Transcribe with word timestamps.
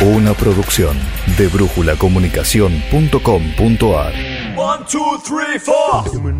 Una 0.00 0.32
producción 0.32 0.96
de 1.36 1.48
brújulacomunicación.com.ar. 1.48 4.12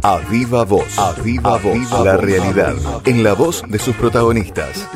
A 0.04 0.19
viva 0.31 0.65
voz, 0.65 0.96
a 0.96 1.12
viva 1.15 1.58
voz, 1.58 1.91
la 2.05 2.17
realidad 2.17 2.76
en 3.05 3.25
la 3.25 3.33
voz 3.33 3.65
de 3.67 3.81
sus 3.81 3.97
protagonistas. 3.97 4.86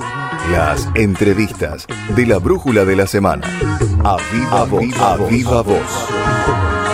Las 0.53 0.89
entrevistas 0.95 1.89
de 2.15 2.25
la 2.25 2.39
brújula 2.39 2.85
de 2.85 2.95
la 2.95 3.09
semana. 3.09 3.49
A 4.05 4.17
viva 4.33 4.63
voz, 4.65 4.85
a 5.01 5.17
viva 5.17 5.63
voz. 5.63 6.92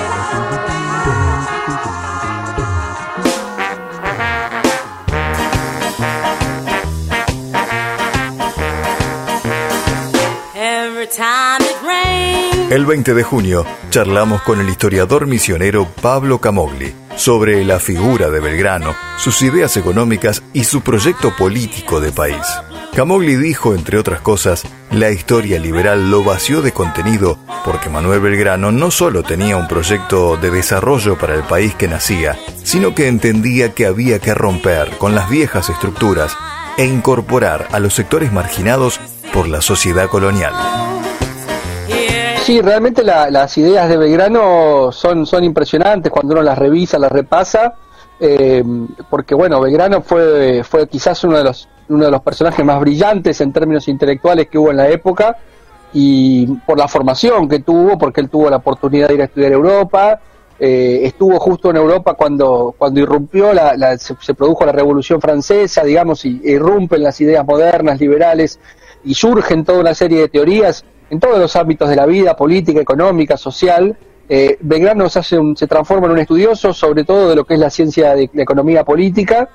El 12.71 12.85
20 12.85 13.15
de 13.15 13.23
junio 13.23 13.65
charlamos 13.91 14.43
con 14.43 14.61
el 14.61 14.69
historiador 14.69 15.27
misionero 15.27 15.87
Pablo 16.03 16.41
Camogli 16.41 16.93
sobre 17.17 17.65
la 17.65 17.79
figura 17.79 18.31
de 18.31 18.41
Belgrano, 18.41 18.95
sus 19.17 19.43
ideas 19.43 19.77
económicas 19.77 20.43
y 20.53 20.65
su 20.65 20.81
proyecto 20.81 21.35
político 21.37 22.01
de 22.01 22.11
país. 22.11 22.45
Camogli 22.95 23.37
dijo, 23.37 23.75
entre 23.75 23.97
otras 23.97 24.21
cosas, 24.21 24.65
la 24.91 25.11
historia 25.11 25.61
liberal 25.61 26.11
lo 26.11 26.25
vació 26.25 26.63
de 26.63 26.73
contenido 26.73 27.39
porque 27.65 27.91
Manuel 27.91 28.21
Belgrano 28.21 28.73
no 28.73 28.91
solo 28.91 29.23
tenía 29.23 29.57
un 29.57 29.69
proyecto 29.69 30.37
de 30.37 30.51
desarrollo 30.51 31.17
para 31.17 31.35
el 31.35 31.45
país 31.45 31.75
que 31.77 31.87
nacía, 31.87 32.37
sino 32.65 32.95
que 32.95 33.07
entendía 33.07 33.73
que 33.73 33.87
había 33.87 34.19
que 34.19 34.35
romper 34.35 34.97
con 34.99 35.15
las 35.15 35.31
viejas 35.31 35.69
estructuras 35.69 36.37
e 36.77 36.87
incorporar 36.87 37.69
a 37.73 37.79
los 37.79 37.95
sectores 37.95 38.33
marginados 38.33 39.01
por 39.33 39.49
la 39.49 39.61
sociedad 39.61 40.09
colonial. 40.09 40.53
Sí, 42.43 42.61
realmente 42.63 43.05
las 43.05 43.59
ideas 43.59 43.89
de 43.89 43.97
Belgrano 43.97 44.91
son, 44.91 45.27
impresionantes 45.43 46.11
cuando 46.11 46.33
uno 46.35 46.43
las 46.43 46.57
revisa, 46.57 46.99
las 46.99 47.13
repasa, 47.13 47.75
eh, 48.19 48.65
porque 49.11 49.35
bueno, 49.35 49.61
Belgrano 49.61 50.01
fue, 50.01 50.65
fue 50.65 50.89
quizás 50.89 51.23
uno 51.25 51.37
de, 51.37 51.45
los, 51.45 51.69
uno 51.89 52.07
de 52.07 52.11
los 52.11 52.23
personajes 52.23 52.65
más 52.65 52.81
brillantes 52.81 53.41
en 53.43 53.53
términos 53.53 53.87
intelectuales 53.89 54.49
que 54.49 54.59
hubo 54.59 54.71
en 54.71 54.79
la 54.79 54.89
época, 54.89 55.37
y 55.93 56.47
por 56.67 56.79
la 56.79 56.89
formación 56.89 57.49
que 57.49 57.61
tuvo, 57.61 57.99
porque 57.99 58.21
él 58.21 58.29
tuvo 58.29 58.51
la 58.51 58.57
oportunidad 58.57 59.09
de 59.09 59.15
ir 59.15 59.21
a 59.23 59.25
estudiar 59.25 59.53
Europa, 59.53 60.21
eh, 60.61 61.01
estuvo 61.05 61.39
justo 61.39 61.71
en 61.71 61.77
Europa 61.77 62.15
cuando, 62.15 62.75
cuando 62.77 63.01
irrumpió, 63.01 63.53
la, 63.53 63.97
se, 63.97 64.35
produjo 64.35 64.67
la 64.67 64.73
Revolución 64.73 65.21
Francesa, 65.21 65.85
digamos, 65.85 66.25
y 66.25 66.41
irrumpen 66.45 67.03
las 67.03 67.21
ideas 67.21 67.45
modernas, 67.47 68.01
liberales, 68.01 68.59
y 69.05 69.15
surgen 69.15 69.65
toda 69.65 69.81
una 69.81 69.95
serie 69.95 70.21
de 70.21 70.29
teorías 70.29 70.85
en 71.11 71.21
todos 71.21 71.39
los 71.39 71.57
ámbitos 71.57 71.89
de 71.89 71.97
la 71.97 72.07
vida, 72.07 72.37
política, 72.37 72.81
económica, 72.81 73.37
social. 73.37 73.97
Eh, 74.29 74.59
Belgrano 74.61 75.09
se, 75.09 75.19
hace 75.21 75.39
se 75.57 75.67
transforma 75.67 76.07
en 76.07 76.13
un 76.13 76.19
estudioso, 76.19 76.73
sobre 76.73 77.05
todo 77.05 77.31
de 77.31 77.37
lo 77.37 77.45
que 77.45 77.55
es 77.55 77.61
la 77.61 77.71
ciencia 77.71 78.15
de 78.15 78.31
la 78.33 78.43
economía 78.43 78.85
política. 78.85 79.49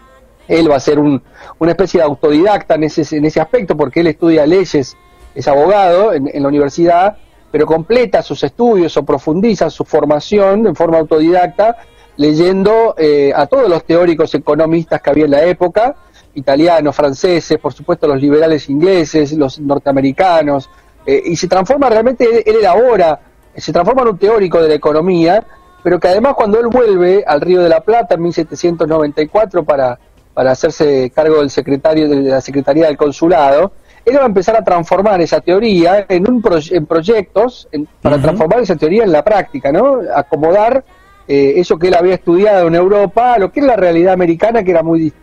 Él 0.47 0.69
va 0.69 0.77
a 0.77 0.79
ser 0.79 0.99
un, 0.99 1.21
una 1.59 1.71
especie 1.71 1.99
de 1.99 2.05
autodidacta 2.05 2.75
en 2.75 2.83
ese, 2.83 3.15
en 3.15 3.25
ese 3.25 3.39
aspecto, 3.39 3.77
porque 3.77 4.01
él 4.01 4.07
estudia 4.07 4.45
leyes, 4.45 4.97
es 5.35 5.47
abogado 5.47 6.13
en, 6.13 6.29
la 6.33 6.47
universidad, 6.47 7.17
pero 7.51 7.65
completa 7.65 8.21
sus 8.21 8.43
estudios 8.43 8.97
o 8.97 9.05
profundiza 9.05 9.69
su 9.69 9.85
formación 9.85 10.67
en 10.67 10.75
forma 10.75 10.97
autodidacta, 10.97 11.77
leyendo 12.17 12.95
eh, 12.97 13.31
a 13.35 13.47
todos 13.47 13.69
los 13.69 13.83
teóricos 13.85 14.33
economistas 14.35 15.01
que 15.01 15.09
había 15.09 15.25
en 15.25 15.31
la 15.31 15.43
época, 15.43 15.95
italianos, 16.35 16.95
franceses, 16.95 17.57
por 17.59 17.73
supuesto 17.73 18.07
los 18.07 18.21
liberales 18.21 18.69
ingleses, 18.69 19.33
los 19.33 19.59
norteamericanos, 19.59 20.69
eh, 21.05 21.21
y 21.25 21.35
se 21.35 21.47
transforma 21.47 21.89
realmente, 21.89 22.49
él, 22.49 22.57
elabora, 22.57 23.19
se 23.55 23.71
transforma 23.71 24.03
en 24.03 24.07
un 24.09 24.17
teórico 24.17 24.61
de 24.61 24.69
la 24.69 24.75
economía, 24.75 25.43
pero 25.83 25.99
que 25.99 26.07
además 26.07 26.33
cuando 26.35 26.59
él 26.59 26.67
vuelve 26.67 27.23
al 27.27 27.41
Río 27.41 27.61
de 27.61 27.69
la 27.69 27.81
Plata 27.81 28.15
en 28.15 28.21
1794 28.23 29.63
para, 29.63 29.99
para 30.33 30.51
hacerse 30.51 31.11
cargo 31.13 31.39
del 31.39 31.49
secretario 31.49 32.07
de 32.07 32.21
la 32.21 32.41
Secretaría 32.41 32.87
del 32.87 32.97
Consulado, 32.97 33.73
él 34.05 34.17
va 34.17 34.23
a 34.23 34.25
empezar 34.25 34.55
a 34.55 34.63
transformar 34.63 35.21
esa 35.21 35.39
teoría 35.39 36.05
en, 36.09 36.29
un 36.29 36.43
en 36.71 36.85
proyectos, 36.85 37.67
para 38.01 38.21
transformar 38.21 38.59
esa 38.59 38.75
teoría 38.75 39.03
en 39.03 39.11
la 39.11 39.23
práctica, 39.23 39.71
¿no? 39.71 40.01
Acomodar 40.13 40.83
eh, 41.27 41.53
eso 41.55 41.77
que 41.77 41.87
él 41.87 41.95
había 41.95 42.15
estudiado 42.15 42.67
en 42.67 42.75
Europa 42.75 43.37
lo 43.37 43.49
que 43.49 43.61
es 43.61 43.65
la 43.65 43.77
realidad 43.77 44.13
americana, 44.13 44.63
que 44.63 44.71
era 44.71 44.83
muy, 44.83 45.13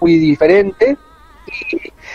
muy 0.00 0.18
diferente. 0.18 0.96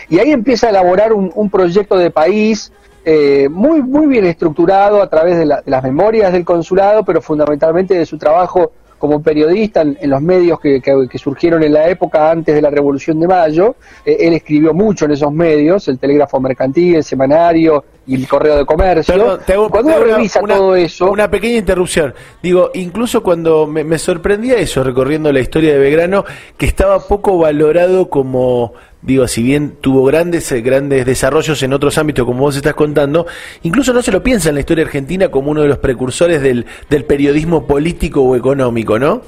Y, 0.09 0.19
ahí 0.19 0.31
empieza 0.31 0.67
a 0.67 0.69
elaborar 0.69 1.13
un, 1.13 1.31
un 1.35 1.49
proyecto 1.49 1.97
de 1.97 2.11
país, 2.11 2.71
eh, 3.07 3.49
muy, 3.51 3.83
muy 3.83 4.07
bien 4.07 4.25
estructurado 4.25 4.99
a 4.99 5.07
través 5.07 5.37
de, 5.37 5.45
las 5.45 5.83
memorias 5.83 6.33
del 6.33 6.43
consulado, 6.43 7.05
pero 7.05 7.21
fundamentalmente 7.21 7.93
de 7.93 8.05
su 8.07 8.17
trabajo 8.17 8.71
como 9.05 9.21
periodista 9.21 9.81
en, 9.81 10.09
los 10.09 10.19
medios 10.19 10.59
que, 10.59 10.81
surgieron 11.19 11.61
en 11.61 11.73
la 11.73 11.87
época 11.87 12.31
antes 12.31 12.55
de 12.55 12.61
la 12.61 12.71
Revolución 12.71 13.19
de 13.19 13.27
Mayo. 13.27 13.75
Eh, 14.03 14.17
él 14.21 14.33
escribió 14.33 14.73
mucho 14.73 15.05
en 15.05 15.11
esos 15.11 15.31
medios, 15.31 15.87
el 15.87 15.99
Telégrafo 15.99 16.39
Mercantil, 16.39 16.95
el 16.95 17.03
Semanario 17.03 17.85
y 18.07 18.15
el 18.15 18.27
Correo 18.27 18.57
de 18.57 18.65
Comercio. 18.65 19.39
cuando 19.69 19.95
uno 19.95 19.99
revisa 19.99 20.39
todo 20.41 20.75
eso... 20.75 21.11
Una 21.11 21.29
pequeña 21.29 21.57
interrupción. 21.57 22.15
Digo, 22.41 22.71
incluso 22.73 23.21
cuando 23.21 23.67
me, 23.67 23.83
me 23.83 23.99
sorprendía 23.99 24.57
eso, 24.57 24.83
recorriendo 24.83 25.31
la 25.31 25.39
historia 25.39 25.73
de 25.73 25.77
Belgrano, 25.77 26.25
que 26.57 26.65
estaba 26.65 26.99
poco 26.99 27.37
valorado 27.37 28.09
como 28.09 28.73
digo, 29.05 29.27
si 29.27 29.43
bien 29.43 29.77
tuvo 29.81 30.03
grandes, 30.05 30.51
eh, 30.51 30.61
grandes 30.61 31.05
desarrollos 31.05 31.61
en 31.63 31.73
otros 31.73 31.97
ámbitos, 31.97 32.25
como 32.25 32.39
vos 32.39 32.55
estás 32.55 32.73
contando, 32.73 33.27
incluso 33.63 33.93
no 33.93 34.01
se 34.01 34.11
lo 34.11 34.23
piensa 34.23 34.49
en 34.49 34.55
la 34.55 34.61
historia 34.61 34.83
argentina 34.83 35.29
como 35.29 35.51
uno 35.51 35.61
de 35.61 35.67
los 35.67 35.77
precursores 35.77 36.41
del, 36.41 36.65
del 36.89 37.05
periodismo 37.05 37.65
político 37.67 38.21
o 38.21 38.35
económico, 38.35 38.97
¿no? 38.97 39.21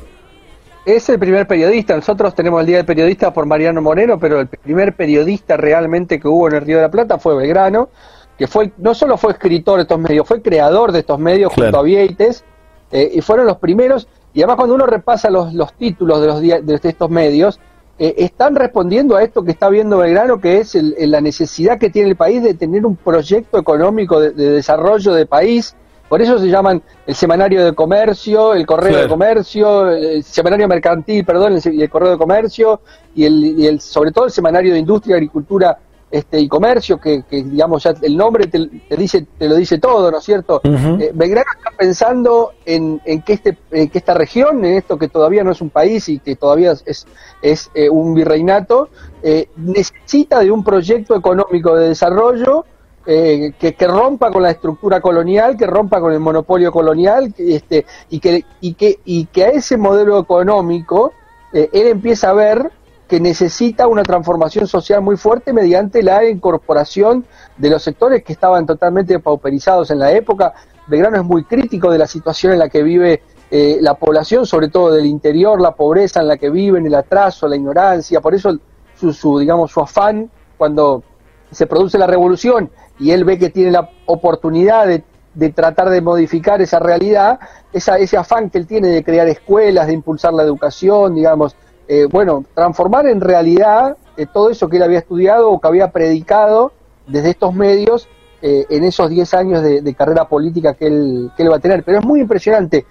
Es 0.86 1.10
el 1.10 1.20
primer 1.20 1.48
periodista, 1.48 1.96
nosotros 1.96 2.34
tenemos 2.34 2.62
el 2.62 2.68
Día 2.68 2.78
del 2.78 2.86
Periodista 2.86 3.34
por 3.34 3.46
Mariano 3.46 3.82
Moreno, 3.82 4.18
pero 4.18 4.40
el 4.40 4.48
primer 4.48 4.96
periodista 4.96 5.58
realmente 5.58 6.20
que 6.20 6.30
hubo 6.30 6.48
en 6.48 6.56
el 6.56 6.62
Río 6.62 6.78
de 6.78 6.84
la 6.84 6.92
Plata 6.92 7.20
fue 7.20 7.36
Belgrano, 7.36 7.90
que 8.38 8.48
fue 8.48 8.72
no 8.78 8.96
solo 8.96 9.18
fue 9.18 9.34
escritor 9.34 9.78
de 9.78 9.82
estos 9.82 10.00
medios, 10.00 10.26
fue 10.26 10.42
creador 10.42 10.94
de 10.94 11.00
estos 11.00 11.20
medios 11.20 11.54
junto 11.54 11.78
a 11.78 11.84
Vieites, 11.84 12.46
eh, 12.92 13.12
y 13.16 13.20
fueron 13.20 13.48
los 13.48 13.58
primeros, 13.58 14.08
y 14.34 14.40
además 14.40 14.56
cuando 14.56 14.76
uno 14.76 14.86
repasa 14.86 15.30
los, 15.30 15.54
los 15.54 15.74
títulos 15.74 16.22
de, 16.22 16.28
los, 16.28 16.42
de 16.66 16.90
estos 16.90 17.10
medios, 17.10 17.60
eh, 18.00 18.16
están 18.18 18.56
respondiendo 18.56 19.16
a 19.16 19.24
esto 19.24 19.44
que 19.44 19.52
está 19.52 19.70
viendo 19.70 19.98
Belgrano, 19.98 20.40
que 20.40 20.60
es 20.60 20.76
la 20.76 21.22
necesidad 21.22 21.80
que 21.80 21.90
tiene 21.90 22.10
el 22.10 22.16
país 22.16 22.44
de 22.44 22.54
tener 22.54 22.86
un 22.86 22.96
proyecto 22.96 23.58
económico 23.58 24.20
de, 24.20 24.32
desarrollo 24.32 25.14
de 25.14 25.26
país. 25.26 25.76
Por 26.08 26.22
eso 26.22 26.40
se 26.40 26.48
llaman 26.48 26.82
el 27.06 27.16
semanario 27.16 27.66
de 27.66 27.74
comercio, 27.74 28.54
el 28.54 28.66
correo 28.66 29.02
de 29.02 29.08
comercio, 29.08 29.90
el 29.90 30.24
semanario 30.24 30.68
mercantil, 30.68 31.26
perdón, 31.26 31.60
el, 31.64 31.82
el 31.82 31.90
correo 31.90 32.12
de 32.12 32.18
comercio 32.18 32.82
y 33.14 33.26
el, 33.26 33.44
y 33.60 33.68
el, 33.68 33.82
sobre 33.82 34.12
todo 34.12 34.26
el 34.26 34.32
semanario 34.32 34.74
de 34.74 34.80
industria, 34.80 35.16
agricultura 35.16 35.78
este 36.10 36.40
y 36.40 36.48
comercio, 36.48 37.00
que, 37.00 37.24
digamos 37.30 37.84
ya 37.84 37.94
el 38.02 38.16
nombre 38.16 38.48
te, 38.48 38.70
dice 38.96 39.26
te 39.38 39.48
lo 39.48 39.56
dice 39.56 39.78
todo, 39.78 40.10
¿no 40.10 40.20
es 40.20 40.24
cierto? 40.24 40.62
Eh, 40.64 41.12
Belgrano 41.14 41.52
está 41.58 41.72
pensando 41.78 42.54
en, 42.66 43.02
en 43.04 43.22
que 43.22 43.34
este 43.34 43.58
que 43.70 43.92
esta 43.94 44.14
región, 44.14 44.64
en 44.64 44.78
esto 44.78 44.98
que 44.98 45.10
todavía 45.10 45.44
no 45.44 45.52
es 45.52 45.62
un 45.62 45.70
país 45.70 46.08
y 46.08 46.20
que 46.20 46.36
todavía 46.36 46.74
es, 46.86 47.06
es 47.42 47.70
eh, 47.74 47.90
un 47.90 48.14
virreinato, 48.14 48.90
eh, 49.22 49.50
necesita 49.58 50.40
de 50.40 50.52
un 50.52 50.64
proyecto 50.64 51.16
económico 51.16 51.76
de 51.76 51.90
desarrollo 51.90 52.66
que, 53.06 53.54
que, 53.58 53.88
rompa 53.88 54.32
con 54.32 54.44
la 54.44 54.52
estructura 54.52 55.00
colonial, 55.00 55.56
que 55.56 55.66
rompa 55.66 56.02
con 56.02 56.12
el 56.12 56.20
monopolio 56.20 56.74
colonial, 56.74 57.34
este, 57.38 57.86
y 58.10 58.20
que 58.20 58.44
y 58.60 58.74
que 58.74 59.00
y 59.06 59.26
que 59.28 59.46
a 59.46 59.50
ese 59.50 59.78
modelo 59.78 60.20
económico 60.20 61.14
él 61.54 61.88
empieza 61.88 62.32
a 62.32 62.34
ver 62.34 62.70
que 63.08 63.20
necesita 63.20 63.88
una 63.88 64.04
transformación 64.04 64.68
social 64.68 65.02
muy 65.02 65.18
fuerte 65.18 65.54
mediante 65.54 66.04
la 66.04 66.26
incorporación 66.26 67.26
de 67.58 67.70
los 67.70 67.82
sectores 67.82 68.24
que 68.24 68.34
estaban 68.34 68.66
totalmente 68.66 69.18
pauperizados 69.20 69.92
en 69.92 70.00
la 70.00 70.12
época. 70.12 70.54
Belgrano 70.88 71.18
es 71.18 71.24
muy 71.24 71.44
crítico 71.46 71.90
de 71.90 71.98
la 71.98 72.08
situación 72.08 72.54
en 72.54 72.60
la 72.60 72.70
que 72.70 72.84
vive 72.84 73.22
eh, 73.50 73.78
la 73.80 73.94
población, 73.94 74.46
sobre 74.46 74.68
todo 74.68 74.92
del 74.92 75.06
interior, 75.06 75.62
la 75.62 75.72
pobreza 75.72 76.20
en 76.20 76.28
la 76.28 76.38
que 76.38 76.50
viven, 76.50 76.86
el 76.86 76.96
atraso, 76.96 77.48
la 77.48 77.56
ignorancia, 77.56 78.20
por 78.20 78.36
eso 78.36 78.58
su, 78.96 79.40
digamos, 79.40 79.72
su 79.72 79.80
afán 79.80 80.30
cuando 80.58 81.04
se 81.52 81.66
produce 81.66 81.98
la 81.98 82.08
revolución 82.08 82.70
y 83.00 83.12
él 83.12 83.24
ve 83.24 83.38
que 83.38 83.50
tiene 83.50 83.72
la 83.72 83.90
oportunidad 84.06 84.86
de, 84.86 85.04
de 85.34 85.50
tratar 85.52 85.90
de 85.90 86.02
modificar 86.02 86.62
esa 86.62 86.80
realidad, 86.80 87.40
esa, 87.72 87.98
ese 88.00 88.18
afán 88.18 88.50
que 88.50 88.58
él 88.58 88.68
tiene 88.68 88.90
de 88.90 89.04
crear 89.04 89.28
escuelas, 89.28 89.88
de 89.88 89.94
impulsar 89.94 90.34
la 90.34 90.44
educación, 90.44 91.16
digamos, 91.16 91.56
eh, 91.88 92.06
bueno, 92.10 92.44
transformar 92.54 93.08
en 93.08 93.22
realidad 93.22 93.96
eh, 94.18 94.26
todo 94.32 94.50
eso 94.50 94.68
que 94.68 94.78
él 94.78 94.84
había 94.84 95.00
estudiado 95.00 95.50
o 95.50 95.60
que 95.60 95.68
había 95.68 95.92
predicado 95.92 96.74
desde 97.08 97.30
estos 97.30 97.54
medios 97.54 98.10
eh, 98.42 98.66
en 98.70 98.84
esos 98.84 99.10
10 99.10 99.34
años 99.34 99.64
de, 99.64 99.96
carrera 99.96 100.28
política 100.28 100.74
que 100.74 100.88
él, 100.88 101.32
que 101.36 101.44
él 101.44 101.52
va 101.52 101.56
a 101.56 101.60
tener. 101.60 101.84
Pero 101.84 102.00
es 102.00 102.06
muy 102.06 102.22
impresionante 102.22 102.86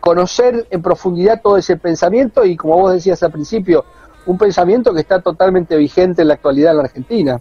conocer 0.00 0.66
en 0.70 0.80
profundidad 0.80 1.42
todo 1.42 1.58
ese 1.58 1.76
pensamiento 1.76 2.44
y, 2.44 2.56
como 2.56 2.78
vos 2.78 2.94
decías 2.94 3.22
al 3.22 3.30
principio, 3.30 3.84
un 4.26 4.38
pensamiento 4.38 4.94
que 4.94 5.00
está 5.00 5.20
totalmente 5.20 5.76
vigente 5.76 6.22
en 6.22 6.28
la 6.28 6.34
actualidad 6.34 6.72
en 6.72 6.78
la 6.78 6.84
Argentina. 6.84 7.40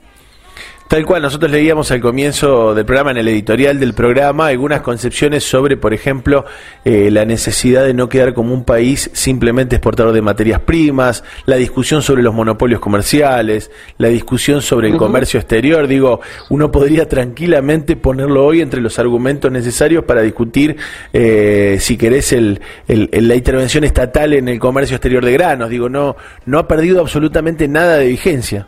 Tal 0.90 1.06
cual, 1.06 1.22
nosotros 1.22 1.52
leíamos 1.52 1.92
al 1.92 2.02
comienzo 2.02 2.74
del 2.74 2.84
programa, 2.84 3.12
en 3.12 3.18
el 3.18 3.28
editorial 3.28 3.80
del 3.80 3.94
programa, 3.94 4.48
algunas 4.48 4.82
concepciones 4.82 5.44
sobre, 5.44 5.78
por 5.78 5.94
ejemplo, 5.94 6.46
eh, 6.84 7.12
la 7.12 7.26
necesidad 7.26 7.86
de 7.86 7.94
no 7.94 8.10
quedar 8.10 8.34
como 8.34 8.56
un 8.56 8.64
país 8.64 9.12
simplemente 9.14 9.76
exportador 9.76 10.14
de 10.14 10.24
materias 10.24 10.62
primas, 10.62 11.24
la 11.46 11.58
discusión 11.58 12.02
sobre 12.02 12.24
los 12.24 12.34
monopolios 12.34 12.80
comerciales, 12.80 13.70
la 14.00 14.08
discusión 14.08 14.64
sobre 14.64 14.90
el 14.90 14.98
comercio 14.98 15.40
exterior. 15.40 15.86
Digo, 15.86 16.22
uno 16.50 16.72
podría 16.72 17.08
tranquilamente 17.08 17.96
ponerlo 17.96 18.44
hoy 18.44 18.62
entre 18.62 18.82
los 18.82 18.98
argumentos 18.98 19.52
necesarios 19.52 20.06
para 20.06 20.24
discutir, 20.24 20.76
eh, 21.14 21.78
si 21.80 21.98
querés, 21.98 22.34
el, 22.34 22.62
la 22.88 23.36
intervención 23.36 23.84
estatal 23.84 24.34
en 24.34 24.48
el 24.48 24.58
comercio 24.58 24.96
exterior 24.96 25.24
de 25.24 25.34
granos. 25.34 25.70
Digo, 25.70 25.88
no, 25.88 26.16
no 26.48 26.58
ha 26.58 26.68
perdido 26.68 27.00
absolutamente 27.00 27.68
nada 27.68 27.98
de 27.98 28.08
vigencia. 28.08 28.66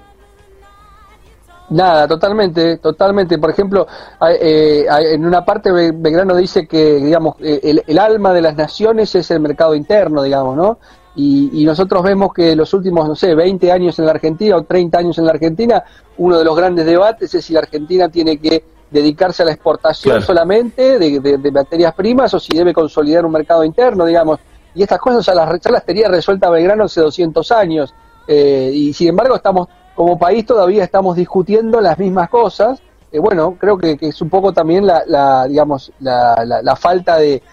Nada, 1.72 2.06
totalmente, 2.06 2.78
totalmente. 2.78 3.38
Por 3.38 3.50
ejemplo, 3.50 3.88
eh, 4.30 4.86
en 4.90 5.26
una 5.26 5.46
parte 5.46 5.72
Belgrano 5.72 6.36
dice 6.36 6.68
que, 6.68 6.96
digamos, 6.96 7.36
eh, 7.40 7.82
el, 7.88 7.98
alma 7.98 8.34
de 8.34 8.42
las 8.42 8.58
naciones 8.58 9.16
es 9.16 9.32
el 9.32 9.40
mercado 9.40 9.74
interno, 9.74 10.22
digamos, 10.22 10.58
¿no? 10.58 10.80
Y, 11.16 11.64
nosotros 11.66 12.04
vemos 12.04 12.34
que 12.34 12.56
los 12.58 12.74
últimos, 12.74 13.08
no 13.08 13.16
sé, 13.16 13.36
20 13.36 13.72
años 13.72 13.98
en 14.00 14.06
la 14.06 14.12
Argentina 14.12 14.58
o 14.58 14.64
30 14.64 14.98
años 14.98 15.18
en 15.18 15.26
la 15.26 15.32
Argentina, 15.32 15.84
uno 16.18 16.38
de 16.38 16.44
los 16.44 16.56
grandes 16.58 16.86
debates 16.86 17.34
es 17.34 17.46
si 17.46 17.54
la 17.54 17.60
Argentina 17.60 18.10
tiene 18.10 18.38
que 18.38 18.64
dedicarse 18.90 19.44
a 19.44 19.46
la 19.46 19.54
exportación 19.54 20.22
solamente 20.22 21.00
de, 21.00 21.52
materias 21.52 21.94
primas 21.94 22.34
o 22.34 22.40
si 22.40 22.58
debe 22.58 22.74
consolidar 22.74 23.26
un 23.26 23.32
mercado 23.32 23.64
interno, 23.64 24.06
digamos. 24.06 24.40
Y 24.76 24.84
estas 24.84 25.00
cosas 25.00 25.26
ya 25.26 25.34
las, 25.34 25.60
ya 25.62 25.72
las 25.72 25.86
tenía 25.86 26.10
resuelta 26.10 26.50
Belgrano 26.50 26.86
hace 26.86 27.00
200 27.00 27.50
años. 27.54 27.94
Eh, 28.28 28.72
y 28.74 28.94
sin 28.94 29.10
embargo 29.10 29.36
estamos 29.36 29.68
como 30.02 30.18
país 30.18 30.48
todavía 30.48 30.84
estamos 30.84 31.16
discutiendo 31.16 31.80
las 31.80 32.00
mismas 32.00 32.28
cosas. 32.28 32.82
Eh, 33.12 33.20
bueno, 33.20 33.56
creo 33.60 33.78
que, 33.78 34.00
es 34.02 34.20
un 34.20 34.32
poco 34.32 34.52
también 34.52 34.84
la, 34.88 35.46
digamos, 35.48 35.92
la, 36.00 36.76
falta 36.76 37.18
de, 37.18 37.44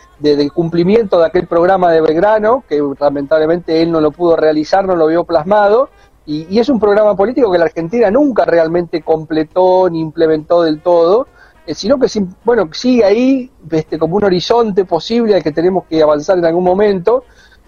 cumplimiento 0.55 1.19
de 1.19 1.27
aquel 1.27 1.47
programa 1.47 1.93
de 1.93 2.01
Belgrano, 2.01 2.65
que 2.67 2.83
lamentablemente 2.99 3.83
él 3.83 3.93
no 3.93 4.01
lo 4.01 4.13
pudo 4.13 4.35
realizar, 4.35 4.87
no 4.87 4.97
lo 4.97 5.09
vio 5.09 5.25
plasmado, 5.25 5.91
y, 6.25 6.59
es 6.59 6.71
un 6.71 6.81
programa 6.81 7.15
político 7.15 7.53
que 7.53 7.59
la 7.59 7.67
Argentina 7.67 8.11
nunca 8.11 8.47
realmente 8.47 9.03
completó 9.03 9.91
ni 9.91 10.01
implementó 10.01 10.63
del 10.63 10.81
todo, 10.81 11.27
eh, 11.67 11.75
sino 11.75 11.99
que 11.99 12.07
bueno 12.47 12.71
sigue 12.73 13.05
ahí 13.05 13.51
este, 13.71 13.99
como 13.99 14.17
un 14.17 14.25
horizonte 14.25 14.87
posible 14.87 15.35
al 15.35 15.43
que 15.43 15.53
tenemos 15.53 15.85
que 15.85 16.03
avanzar 16.03 16.39
en 16.39 16.47
algún 16.47 16.65
momento, 16.65 17.25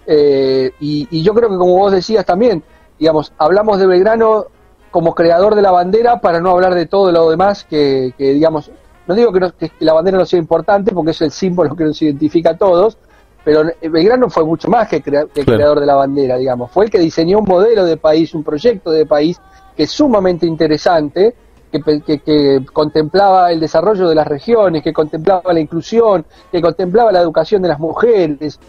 eh, 0.07 0.71
y, 0.79 1.07
y 1.11 1.21
yo 1.21 1.35
creo 1.35 1.51
que 1.51 1.57
como 1.57 1.77
vos 1.77 1.91
decías 1.91 2.25
también, 2.25 2.63
digamos, 2.97 3.31
hablamos 3.37 3.79
de 3.79 3.85
Belgrano 3.85 4.45
como 4.91 5.15
creador 5.15 5.55
de 5.55 5.61
la 5.61 5.71
bandera 5.71 6.19
para 6.19 6.39
no 6.39 6.51
hablar 6.51 6.75
de 6.75 6.85
todo 6.85 7.11
lo 7.11 7.29
demás 7.29 7.63
que, 7.63 8.13
digamos, 8.17 8.69
no 9.07 9.15
digo 9.15 9.31
que, 9.31 9.71
la 9.79 9.93
bandera 9.93 10.17
no 10.17 10.25
sea 10.25 10.37
importante 10.37 10.91
porque 10.91 11.11
es 11.11 11.21
el 11.21 11.31
símbolo 11.31 11.75
que 11.75 11.85
nos 11.85 12.01
identifica 12.01 12.51
a 12.51 12.57
todos, 12.57 12.97
pero 13.43 13.63
Belgrano 13.81 14.29
fue 14.29 14.45
mucho 14.45 14.69
más 14.69 14.87
que, 14.87 14.97
el 14.97 15.45
creador 15.45 15.79
de 15.79 15.85
la 15.85 15.95
bandera, 15.95 16.37
digamos, 16.37 16.69
fue 16.71 16.85
el 16.85 16.91
que 16.91 16.99
diseñó 16.99 17.39
un 17.39 17.45
modelo 17.45 17.85
de 17.85 17.97
país, 17.97 18.35
un 18.35 18.43
proyecto 18.43 18.91
de 18.91 19.05
país 19.05 19.39
que 19.75 19.83
es 19.83 19.91
sumamente 19.91 20.45
interesante, 20.45 21.33
que, 21.71 22.01
que, 22.01 22.65
contemplaba 22.73 23.51
el 23.51 23.61
desarrollo 23.61 24.09
de 24.09 24.15
las 24.15 24.27
regiones, 24.27 24.83
que 24.83 24.91
contemplaba 24.91 25.53
la 25.53 25.61
inclusión, 25.61 26.25
que 26.51 26.61
contemplaba 26.61 27.13
la 27.13 27.21
educación 27.21 27.61
de 27.61 27.69
las 27.69 27.79
mujeres, 27.79 28.59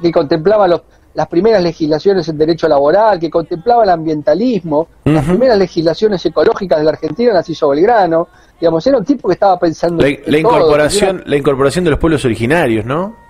que 0.00 0.12
contemplaba 0.12 0.68
los, 0.68 0.82
las 1.14 1.28
primeras 1.28 1.62
legislaciones 1.62 2.28
en 2.28 2.38
derecho 2.38 2.68
laboral, 2.68 3.18
que 3.18 3.30
contemplaba 3.30 3.84
el 3.84 3.90
ambientalismo, 3.90 4.88
las 5.04 5.24
primeras 5.24 5.58
legislaciones 5.58 6.24
ecológicas 6.24 6.78
de 6.78 6.84
la 6.84 6.90
Argentina 6.90 7.32
las 7.32 7.48
hizo 7.48 7.68
Belgrano, 7.68 8.28
digamos, 8.60 8.86
era 8.86 8.98
un 8.98 9.04
tipo 9.04 9.28
que 9.28 9.34
estaba 9.34 9.58
pensando 9.58 10.02
la, 10.02 10.16
la 10.26 10.38
incorporación, 10.38 11.22
la 11.26 11.36
incorporación 11.36 11.84
de 11.84 11.90
los 11.90 11.98
pueblos 11.98 12.24
originarios, 12.24 12.84
¿no? 12.84 13.21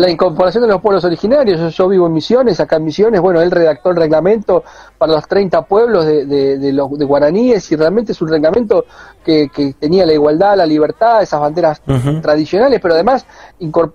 La 0.00 0.10
incorporación 0.10 0.62
de 0.62 0.68
los 0.68 0.80
pueblos 0.80 1.04
originarios. 1.04 1.76
Yo, 1.76 1.86
vivo 1.86 2.06
en 2.06 2.14
Misiones, 2.14 2.58
acá 2.58 2.76
en 2.76 2.84
Misiones, 2.84 3.20
bueno, 3.20 3.42
él 3.42 3.50
redactó 3.50 3.90
el 3.90 3.96
reglamento 3.96 4.64
para 4.96 5.12
los 5.12 5.28
30 5.28 5.62
pueblos 5.62 6.06
de, 6.06 6.24
de, 6.24 6.72
los 6.72 6.98
de 6.98 7.04
guaraníes 7.04 7.70
y 7.70 7.76
realmente 7.76 8.12
es 8.12 8.22
un 8.22 8.28
reglamento 8.28 8.86
que, 9.22 9.50
que 9.54 9.74
tenía 9.74 10.06
la 10.06 10.14
igualdad, 10.14 10.56
la 10.56 10.64
libertad, 10.64 11.22
esas 11.22 11.38
banderas 11.38 11.82
tradicionales, 12.22 12.80
pero 12.80 12.94
además, 12.94 13.26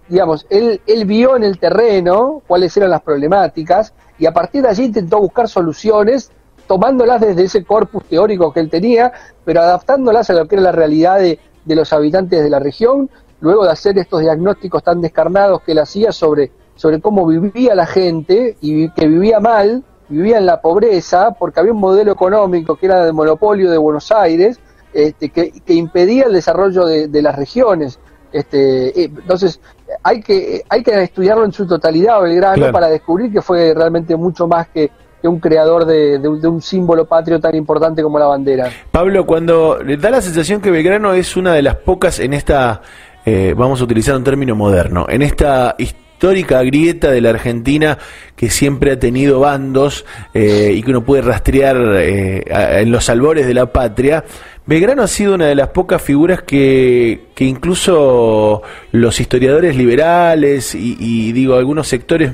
digamos, 0.08 0.46
él, 0.52 0.80
él 0.86 1.06
vio 1.06 1.36
en 1.36 1.44
el 1.44 1.58
terreno 1.58 2.44
cuáles 2.46 2.78
eran 2.78 2.92
las 2.92 3.02
problemáticas 3.02 3.92
y 4.20 4.28
a 4.28 4.34
partir 4.34 4.62
de 4.62 4.70
allí 4.70 4.84
intentó 4.84 5.20
buscar 5.20 5.50
soluciones 5.50 6.32
tomándolas 6.68 7.22
desde 7.22 7.44
ese 7.44 7.64
corpus 7.64 8.04
teórico 8.06 8.54
que 8.54 8.60
él 8.60 8.70
tenía, 8.70 9.12
pero 9.44 9.62
adaptándolas 9.62 10.30
a 10.30 10.34
lo 10.34 10.48
que 10.48 10.56
era 10.56 10.64
la 10.64 10.72
realidad 10.72 11.18
de, 11.18 11.40
de 11.66 11.76
los 11.76 11.92
habitantes 11.94 12.44
de 12.44 12.50
la 12.50 12.60
región, 12.60 13.10
luego 13.42 13.66
de 13.66 13.72
hacer 13.72 13.98
estos 13.98 14.22
diagnósticos 14.22 14.84
tan 14.84 15.02
descarnados 15.02 15.62
que 15.62 15.74
él 15.74 15.80
hacía 15.80 16.12
sobre, 16.12 16.52
sobre 16.76 17.00
cómo 17.02 17.26
vivía 17.28 17.76
la 17.76 17.86
gente 17.86 18.58
y 18.62 18.90
que 18.90 19.08
vivía 19.08 19.40
mal, 19.40 19.84
vivía 20.10 20.38
en 20.38 20.46
la 20.46 20.62
pobreza, 20.62 21.32
porque 21.32 21.60
había 21.60 21.74
un 21.74 21.80
modelo 21.80 22.12
económico 22.12 22.76
que 22.76 22.86
era 22.86 23.04
de 23.04 23.12
monopolio 23.12 23.72
de 23.72 23.78
Buenos 23.78 24.12
Aires, 24.12 24.60
este, 24.94 25.30
que, 25.30 25.52
impedía 25.68 26.26
el 26.26 26.34
desarrollo 26.34 26.86
de, 26.86 27.22
las 27.22 27.36
regiones. 27.36 28.00
Este, 28.32 28.88
eh, 29.00 29.12
entonces, 29.14 29.60
hay 30.04 30.22
que, 30.22 30.64
hay 30.70 30.84
que 30.84 31.04
estudiarlo 31.04 31.46
en 31.46 31.52
su 31.52 31.68
totalidad, 31.68 32.22
Belgrano, 32.22 32.72
para 32.72 32.88
descubrir 32.88 33.32
que 33.32 33.42
fue 33.42 33.74
realmente 33.74 34.16
mucho 34.16 34.48
más 34.48 34.70
que, 34.70 34.92
un 35.24 35.40
creador 35.40 35.86
de, 35.86 36.20
de, 36.20 36.28
un 36.28 36.62
símbolo 36.62 37.06
patrio 37.06 37.40
tan 37.40 37.56
importante 37.56 38.04
como 38.04 38.20
la 38.20 38.28
bandera. 38.28 38.70
Pablo, 38.92 39.26
cuando 39.26 39.82
le 39.82 39.98
da 39.98 40.12
la 40.12 40.22
sensación 40.22 40.62
que 40.62 40.70
Belgrano 40.70 41.14
es 41.14 41.36
una 41.36 41.54
de 41.54 41.64
las 41.64 41.78
pocas 41.78 42.20
en 42.20 42.34
esta 42.34 42.84
eh, 43.26 43.56
vamos 43.58 43.82
a 43.82 43.84
utilizar 43.84 44.16
un 44.16 44.24
término 44.24 44.56
moderno, 44.56 45.08
en 45.10 45.24
esta 45.24 45.76
histórica 45.80 46.62
grieta 46.62 47.10
de 47.10 47.22
la 47.22 47.32
Argentina 47.32 47.98
que 48.36 48.50
siempre 48.50 48.92
ha 48.92 49.00
tenido 49.00 49.40
bandos 49.40 50.06
eh, 50.34 50.74
y 50.76 50.84
que 50.84 50.92
uno 50.92 51.04
puede 51.04 51.24
rastrear 51.24 51.76
eh, 51.98 52.44
en 52.82 52.92
los 52.92 53.10
albores 53.10 53.48
de 53.48 53.54
la 53.56 53.66
patria, 53.66 54.24
Belgrano 54.68 55.04
ha 55.04 55.08
sido 55.08 55.36
una 55.36 55.48
de 55.48 55.56
las 55.56 55.70
pocas 55.70 56.02
figuras 56.02 56.44
que, 56.44 57.30
que 57.36 57.46
incluso 57.46 58.62
los 58.92 59.20
historiadores 59.20 59.76
liberales 59.76 60.74
y, 60.74 61.32
digo 61.34 61.56
algunos 61.56 61.88
sectores 61.88 62.34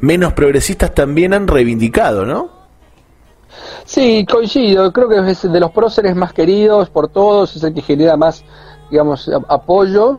menos 0.00 0.32
progresistas 0.34 0.94
también 0.94 1.32
han 1.32 1.48
reivindicado, 1.48 2.26
¿no? 2.26 2.56
Sí, 3.86 4.26
coincido. 4.30 4.92
Creo 4.92 5.08
que 5.08 5.30
es 5.30 5.50
de 5.50 5.60
los 5.60 5.70
próceres 5.70 6.14
más 6.16 6.32
queridos 6.32 6.90
por 6.90 7.08
todos, 7.08 7.56
es 7.56 7.62
el 7.62 7.72
que 7.72 7.82
genera 7.82 8.16
más 8.16 8.44
digamos, 8.90 9.30
apoyo, 9.48 10.18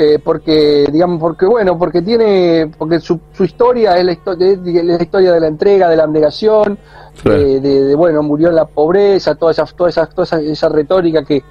eh, 0.00 0.20
porque, 0.22 0.86
digamos, 0.92 1.20
porque 1.20 1.44
bueno, 1.44 1.76
porque 1.76 2.02
tiene, 2.02 2.70
porque 2.78 3.00
su, 3.00 3.18
su 3.32 3.42
historia 3.42 3.96
es 3.96 4.04
la, 4.04 4.16
la 4.36 5.02
historia 5.02 5.32
de 5.32 5.40
la 5.40 5.48
entrega, 5.48 5.88
de 5.88 5.96
la 5.96 6.04
abnegación, 6.04 6.78
de, 7.24 7.94
bueno, 7.96 8.22
murió 8.22 8.48
en 8.48 8.54
la 8.54 8.66
pobreza, 8.66 9.34
toda 9.34 9.50
esa, 9.50 9.64
toda 9.66 9.90
esa, 9.90 10.06
toda 10.06 10.40
esa, 10.40 10.68
retórica 10.68 11.24
que, 11.24 11.42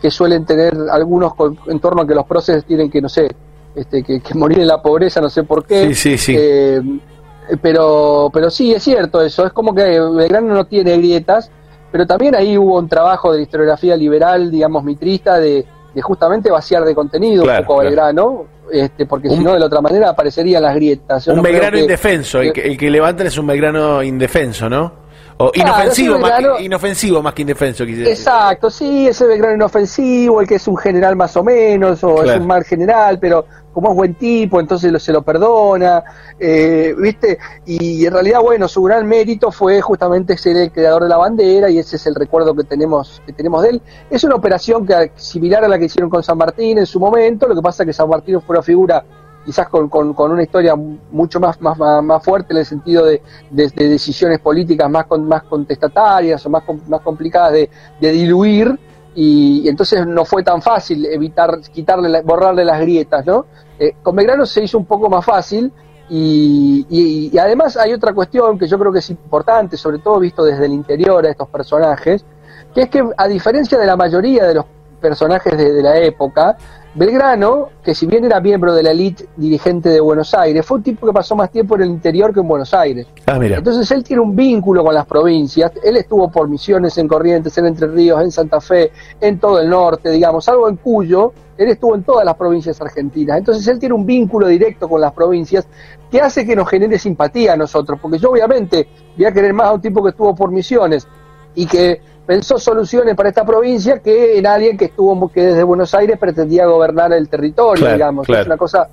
que, 0.00 0.10
suelen 0.10 0.44
tener 0.44 0.76
algunos 0.90 1.34
en 1.68 1.78
torno 1.78 2.02
a 2.02 2.06
que 2.06 2.16
los 2.16 2.26
próceres 2.26 2.64
tienen 2.64 2.90
que, 2.90 3.00
no 3.00 3.08
sé, 3.08 3.30
este, 3.76 4.02
que, 4.02 4.20
morir 4.34 4.58
en 4.58 4.66
la 4.66 4.82
pobreza, 4.82 5.20
no 5.20 5.30
sé 5.30 5.44
por 5.44 5.64
qué. 5.64 5.94
Sí, 5.94 5.94
sí, 5.94 6.18
sí. 6.18 6.34
Eh, 6.36 6.82
pero, 7.60 8.30
pero 8.32 8.50
sí, 8.50 8.72
es 8.72 8.82
cierto 8.82 9.22
eso, 9.22 9.46
es 9.46 9.52
como 9.52 9.72
que 9.74 10.00
Belgrano 10.00 10.54
no 10.54 10.64
tiene 10.64 10.96
grietas, 10.96 11.52
pero 11.92 12.04
también 12.04 12.34
ahí 12.34 12.58
hubo 12.58 12.78
un 12.78 12.88
trabajo 12.88 13.32
de 13.32 13.42
historiografía 13.42 13.96
liberal, 13.96 14.50
digamos, 14.50 14.82
mitrista, 14.82 15.38
de, 15.38 15.66
de 15.94 16.02
justamente 16.02 16.50
vaciar 16.50 16.84
de 16.84 16.94
contenido 16.94 17.44
un 17.44 17.56
poco 17.64 17.78
Belgrano, 17.78 18.46
este, 18.70 19.06
porque 19.06 19.28
si 19.28 19.38
no 19.38 19.52
de 19.52 19.60
la 19.60 19.66
otra 19.66 19.80
manera 19.80 20.10
aparecerían 20.10 20.62
las 20.62 20.74
grietas. 20.74 21.26
un 21.28 21.42
Belgrano 21.42 21.78
indefenso, 21.78 22.40
el 22.40 22.52
que, 22.52 22.62
el 22.62 22.76
que 22.76 22.90
levantan 22.90 23.26
es 23.26 23.36
un 23.36 23.46
Belgrano 23.46 24.02
indefenso, 24.02 24.68
¿no? 24.68 25.01
O 25.44 25.50
inofensivo, 25.54 26.18
más 26.18 26.32
que, 26.38 26.64
inofensivo 26.64 27.22
más 27.22 27.34
que 27.34 27.42
indefenso, 27.42 27.82
Exacto, 27.82 28.70
sí, 28.70 29.08
ese 29.08 29.26
Belgrano 29.26 29.56
inofensivo, 29.56 30.40
el 30.40 30.46
que 30.46 30.54
es 30.54 30.68
un 30.68 30.76
general 30.76 31.16
más 31.16 31.36
o 31.36 31.42
menos, 31.42 32.04
o 32.04 32.22
es 32.22 32.38
un 32.38 32.46
mal 32.46 32.62
general, 32.62 33.18
pero 33.18 33.44
como 33.72 33.90
es 33.90 33.96
buen 33.96 34.14
tipo, 34.14 34.60
entonces 34.60 35.02
se 35.02 35.12
lo 35.12 35.22
perdona, 35.22 36.04
eh, 36.38 36.94
¿viste? 36.96 37.38
Y 37.66 38.04
en 38.06 38.12
realidad, 38.12 38.40
bueno, 38.40 38.68
su 38.68 38.82
gran 38.82 39.06
mérito 39.08 39.50
fue 39.50 39.80
justamente 39.80 40.36
ser 40.36 40.56
el 40.56 40.70
creador 40.70 41.02
de 41.02 41.08
la 41.08 41.16
bandera 41.16 41.70
y 41.70 41.78
ese 41.78 41.96
es 41.96 42.06
el 42.06 42.14
recuerdo 42.14 42.54
que 42.54 42.64
tenemos, 42.64 43.20
que 43.26 43.32
tenemos 43.32 43.62
de 43.62 43.70
él. 43.70 43.82
Es 44.10 44.22
una 44.24 44.36
operación 44.36 44.86
que, 44.86 45.12
similar 45.16 45.64
a 45.64 45.68
la 45.68 45.78
que 45.78 45.86
hicieron 45.86 46.10
con 46.10 46.22
San 46.22 46.38
Martín 46.38 46.78
en 46.78 46.86
su 46.86 47.00
momento, 47.00 47.48
lo 47.48 47.54
que 47.54 47.62
pasa 47.62 47.82
es 47.82 47.88
que 47.88 47.92
San 47.92 48.08
Martín 48.08 48.40
fue 48.42 48.54
una 48.54 48.62
figura 48.62 49.04
quizás 49.44 49.68
con, 49.68 49.88
con, 49.88 50.30
una 50.30 50.42
historia 50.42 50.74
mucho 50.76 51.40
más, 51.40 51.60
más, 51.60 51.76
más 51.78 52.22
fuerte 52.22 52.52
en 52.52 52.58
el 52.58 52.66
sentido 52.66 53.04
de, 53.04 53.22
de, 53.50 53.68
decisiones 53.88 54.38
políticas 54.40 54.88
más, 54.90 55.06
con, 55.06 55.26
más 55.26 55.42
contestatarias 55.44 56.44
o 56.46 56.50
más, 56.50 56.62
más 56.88 57.00
complicadas 57.00 57.52
de, 57.52 57.70
de 58.00 58.12
diluir 58.12 58.78
y, 59.14 59.68
entonces 59.68 60.06
no 60.06 60.24
fue 60.24 60.42
tan 60.42 60.62
fácil 60.62 61.04
evitar 61.06 61.60
quitarle 61.72 62.22
borrarle 62.22 62.64
las 62.64 62.80
grietas 62.80 63.26
no 63.26 63.46
eh, 63.78 63.96
con 64.02 64.16
Belgrano 64.16 64.46
se 64.46 64.64
hizo 64.64 64.78
un 64.78 64.86
poco 64.86 65.10
más 65.10 65.24
fácil 65.24 65.70
y, 66.08 66.86
y, 66.90 67.38
además 67.38 67.76
hay 67.76 67.92
otra 67.92 68.12
cuestión 68.12 68.58
que 68.58 68.66
yo 68.66 68.78
creo 68.78 68.92
que 68.92 68.98
es 68.98 69.10
importante 69.10 69.76
sobre 69.76 69.98
todo 69.98 70.18
visto 70.18 70.44
desde 70.44 70.66
el 70.66 70.72
interior 70.72 71.24
a 71.26 71.30
estos 71.30 71.48
personajes 71.48 72.24
que 72.74 72.82
es 72.82 72.88
que 72.88 73.04
a 73.16 73.28
diferencia 73.28 73.78
de 73.78 73.86
la 73.86 73.96
mayoría 73.96 74.44
de 74.44 74.54
los 74.54 74.64
personajes 75.02 75.58
de, 75.58 75.82
la 75.82 75.98
época, 75.98 76.56
Belgrano, 76.94 77.70
que 77.82 77.94
si 77.94 78.06
bien 78.06 78.24
era 78.24 78.40
miembro 78.40 78.72
de 78.74 78.82
la 78.82 78.92
élite 78.92 79.26
dirigente 79.36 79.88
de 79.88 80.00
Buenos 80.00 80.32
Aires, 80.32 80.64
fue 80.64 80.78
un 80.78 80.82
tipo 80.82 81.06
que 81.06 81.12
pasó 81.12 81.34
más 81.34 81.50
tiempo 81.50 81.74
en 81.74 81.82
el 81.82 81.90
interior 81.90 82.32
que 82.32 82.40
en 82.40 82.48
Buenos 82.48 82.72
Aires. 82.72 83.06
Ah, 83.26 83.38
Entonces 83.40 83.90
él 83.90 84.04
tiene 84.04 84.22
un 84.22 84.36
vínculo 84.36 84.84
con 84.84 84.94
las 84.94 85.06
provincias, 85.06 85.72
él 85.82 85.96
estuvo 85.96 86.30
por 86.30 86.48
misiones 86.48 86.96
en 86.98 87.08
Corrientes, 87.08 87.56
en 87.58 87.66
Entre 87.66 87.88
Ríos, 87.88 88.22
en 88.22 88.30
Santa 88.30 88.60
Fe, 88.60 88.92
en 89.20 89.38
todo 89.38 89.60
el 89.60 89.68
norte, 89.68 90.10
digamos, 90.10 90.48
algo 90.48 90.68
en 90.68 90.76
Cuyo, 90.76 91.32
él 91.58 91.68
estuvo 91.68 91.94
en 91.94 92.02
todas 92.02 92.24
las 92.24 92.36
provincias 92.36 92.80
argentinas. 92.80 93.38
Entonces 93.38 93.66
él 93.68 93.78
tiene 93.78 93.94
un 93.94 94.06
vínculo 94.06 94.46
directo 94.46 94.88
con 94.88 95.00
las 95.00 95.12
provincias 95.12 95.66
que 96.10 96.20
hace 96.20 96.46
que 96.46 96.54
nos 96.54 96.68
genere 96.68 96.98
simpatía 96.98 97.54
a 97.54 97.56
nosotros, 97.56 97.98
porque 98.00 98.18
yo 98.18 98.30
obviamente 98.30 98.88
voy 99.16 99.26
a 99.26 99.32
querer 99.32 99.52
más 99.52 99.68
a 99.68 99.72
un 99.72 99.80
tipo 99.80 100.02
que 100.02 100.10
estuvo 100.10 100.34
por 100.34 100.50
misiones 100.50 101.06
y 101.54 101.66
que 101.66 102.00
pensó 102.32 102.58
soluciones 102.58 103.14
para 103.14 103.28
esta 103.28 103.44
provincia 103.44 103.98
que 103.98 104.38
en 104.38 104.46
alguien 104.46 104.78
que 104.78 104.86
estuvo 104.86 105.28
que 105.28 105.48
desde 105.48 105.62
Buenos 105.64 105.94
Aires 105.94 106.18
pretendía 106.18 106.64
gobernar 106.64 107.12
el 107.12 107.28
territorio, 107.28 107.92
digamos, 107.92 108.26
es 108.26 108.46
una 108.46 108.56
cosa 108.56 108.88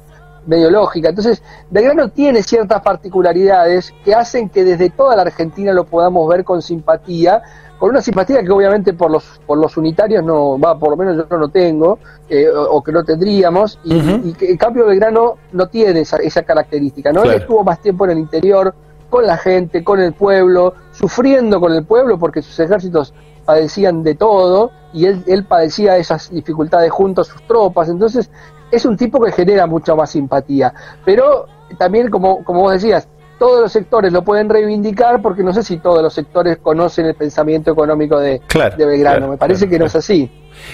medio 0.46 0.69
lógica. 0.69 1.08
Entonces, 1.08 1.41
Belgrano 1.69 2.10
tiene 2.10 2.43
ciertas 2.43 2.81
particularidades 2.81 3.93
que 4.03 4.13
hacen 4.13 4.50
que 4.50 4.65
desde 4.65 4.89
toda 4.89 5.15
la 5.15 5.22
Argentina 5.22 5.72
lo 5.72 5.86
podamos 5.86 6.27
ver 6.27 6.43
con 6.43 6.62
simpatía, 6.62 7.41
con 7.77 7.91
una 7.91 8.01
simpatía 8.01 8.43
que 8.43 8.51
obviamente 8.51 8.91
por 8.91 9.10
los 9.10 9.39
por 9.48 9.58
los 9.58 9.77
unitarios 9.77 10.22
no 10.22 10.60
va, 10.60 10.77
por 10.77 10.89
lo 10.89 10.98
menos 10.98 11.25
yo 11.29 11.38
no 11.38 11.48
tengo 11.48 11.98
eh, 12.27 12.50
o, 12.50 12.84
que 12.84 12.91
no 12.91 13.05
tendríamos 13.05 13.79
y, 13.86 14.34
que 14.34 14.51
en 14.51 14.58
cambio 14.58 14.86
Belgrano 14.86 15.36
no 15.53 15.67
tiene 15.69 16.01
esa, 16.01 16.17
esa 16.17 16.43
característica, 16.43 17.13
¿no? 17.13 17.24
Él 17.24 17.36
estuvo 17.36 17.63
más 17.63 17.79
tiempo 17.81 18.03
en 18.03 18.12
el 18.12 18.19
interior 18.19 18.75
con 19.10 19.25
la 19.25 19.38
gente, 19.38 19.84
con 19.84 20.00
el 20.00 20.13
pueblo, 20.13 20.74
sufriendo 20.92 21.60
con 21.60 21.74
el 21.74 21.86
pueblo 21.86 22.18
porque 22.20 22.42
sus 22.42 22.60
ejércitos 22.60 23.13
padecían 23.46 24.04
de 24.04 24.16
todo 24.16 24.72
y 24.94 25.06
él, 25.06 25.24
él 25.28 25.46
padecía 25.46 25.98
esas 25.98 26.30
dificultades 26.30 26.92
junto 26.92 27.22
a 27.22 27.24
sus 27.24 27.42
tropas. 27.48 27.89
Entonces 27.89 28.30
es 28.72 28.86
un 28.86 28.98
tipo 28.98 29.20
que 29.24 29.32
genera 29.32 29.68
mucha 29.68 29.96
más 29.96 30.12
simpatía. 30.12 30.74
Pero 31.06 31.46
también, 31.78 32.10
como, 32.10 32.44
como 32.44 32.62
vos 32.62 32.74
decías, 32.74 33.08
todos 33.38 33.62
los 33.62 33.72
sectores 33.72 34.12
lo 34.12 34.24
pueden 34.24 34.50
reivindicar 34.50 35.22
porque 35.22 35.44
no 35.44 35.54
sé 35.54 35.63
si 35.63 35.78
todos 35.78 36.04
los 36.04 36.13
sectores 36.13 36.58
conocen 36.58 37.06
el 37.06 37.16
pensamiento 37.16 37.72
económico 37.72 38.20
de, 38.20 38.42
de 38.78 38.86
Belgrano. 38.86 39.30
Me 39.30 39.38
parece 39.38 39.70
que 39.70 39.80
no 39.80 39.86
es 39.86 39.96
así. 39.96 40.30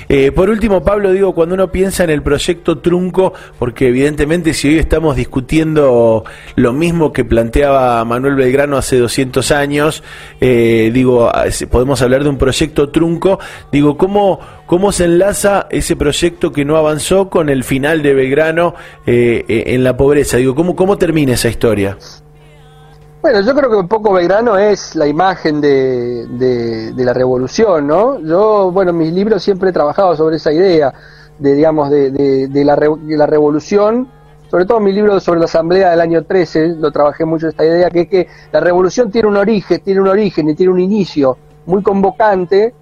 Eh, 0.10 0.32
por 0.32 0.50
último, 0.50 0.84
Pablo, 0.84 1.12
digo, 1.12 1.34
cuando 1.34 1.56
uno 1.56 1.72
piensa 1.72 2.04
en 2.04 2.10
el 2.10 2.22
proyecto 2.22 2.80
Trunco, 2.80 3.34
porque 3.60 3.88
evidentemente 3.88 4.54
si 4.54 4.70
hoy 4.70 4.78
estamos 4.78 5.16
discutiendo 5.16 6.24
lo 6.56 6.74
mismo 6.74 7.12
que 7.12 7.26
planteaba 7.26 8.04
Manuel 8.06 8.36
Belgrano 8.36 8.78
hace 8.78 8.98
200 9.00 9.52
años, 9.52 10.04
eh, 10.42 10.92
digo, 10.94 11.32
podemos 11.72 12.02
hablar 12.02 12.24
de 12.24 12.30
un 12.30 12.38
proyecto 12.38 12.90
Trunco, 12.90 13.40
digo, 13.72 13.98
¿cómo, 13.98 14.40
cómo 14.66 14.92
se 14.92 15.06
enlaza 15.06 15.68
ese 15.70 15.96
proyecto 15.96 16.52
que 16.52 16.66
no 16.66 16.78
avanzó 16.78 17.30
con 17.30 17.50
el 17.50 17.64
final 17.64 18.02
de 18.02 18.14
Belgrano 18.14 18.76
eh, 19.06 19.44
en 19.48 19.84
la 19.84 19.98
pobreza? 19.98 20.38
Digo, 20.38 20.56
¿cómo, 20.56 20.76
¿cómo 20.76 20.98
termina 20.98 21.34
esa 21.34 21.50
historia? 21.50 21.98
Bueno, 23.26 23.42
yo 23.42 23.56
creo 23.56 23.72
que 23.72 23.76
un 23.76 23.88
poco 23.88 24.14
Belgrano 24.14 24.56
es 24.56 24.96
la 24.96 25.08
imagen 25.08 25.60
de, 25.60 26.28
de, 26.28 27.04
la 27.04 27.12
revolución, 27.12 27.88
¿no? 27.88 28.20
Yo, 28.20 28.70
bueno, 28.72 28.92
en 28.92 29.00
mis 29.00 29.12
libros 29.12 29.42
siempre 29.42 29.72
he 29.72 29.74
trabajado 29.74 30.16
sobre 30.16 30.36
esa 30.36 30.54
idea 30.54 30.94
de, 31.40 31.56
digamos, 31.56 31.90
de, 31.90 32.12
de 32.12 32.64
la, 32.64 32.76
la, 32.76 33.26
revolución, 33.26 34.08
sobre 34.52 34.66
todo 34.66 34.80
mi 34.80 34.92
libro 34.92 35.20
sobre 35.20 35.40
la 35.40 35.46
asamblea 35.46 35.90
del 35.90 36.02
año 36.02 36.24
13, 36.24 36.76
lo 36.78 36.92
trabajé 36.92 37.26
mucho 37.26 37.48
esta 37.48 37.66
idea, 37.66 37.90
que 37.90 38.02
es 38.02 38.10
que 38.10 38.28
la 38.52 38.60
revolución 38.60 39.10
tiene 39.10 39.28
un 39.28 39.38
origen, 39.38 39.82
tiene 39.84 40.02
un 40.02 40.08
origen 40.08 40.48
y 40.50 40.54
tiene 40.54 40.72
un 40.72 40.80
inicio 40.80 41.36
muy 41.66 41.82
convocante, 41.82 42.76